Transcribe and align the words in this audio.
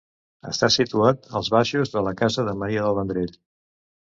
Està 0.51 0.69
situat 0.75 1.27
als 1.41 1.51
baixos 1.57 1.93
de 1.97 2.03
la 2.09 2.15
casa 2.25 2.49
de 2.49 2.59
Maria 2.63 2.87
del 2.89 2.99
Vendrell. 3.03 3.37